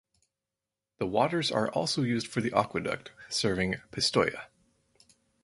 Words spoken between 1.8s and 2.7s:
used for the